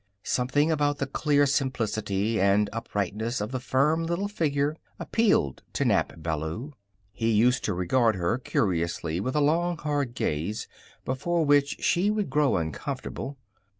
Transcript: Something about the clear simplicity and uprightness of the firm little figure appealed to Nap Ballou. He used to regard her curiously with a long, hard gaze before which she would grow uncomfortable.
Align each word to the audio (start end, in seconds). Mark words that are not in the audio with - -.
Something 0.23 0.71
about 0.71 0.97
the 0.97 1.05
clear 1.05 1.45
simplicity 1.45 2.39
and 2.41 2.71
uprightness 2.73 3.39
of 3.39 3.51
the 3.51 3.59
firm 3.59 4.03
little 4.07 4.27
figure 4.27 4.75
appealed 4.99 5.61
to 5.73 5.85
Nap 5.85 6.13
Ballou. 6.17 6.73
He 7.11 7.29
used 7.29 7.63
to 7.65 7.75
regard 7.75 8.15
her 8.15 8.39
curiously 8.39 9.19
with 9.19 9.35
a 9.35 9.41
long, 9.41 9.77
hard 9.77 10.15
gaze 10.15 10.67
before 11.05 11.45
which 11.45 11.75
she 11.83 12.09
would 12.09 12.31
grow 12.31 12.57
uncomfortable. 12.57 13.37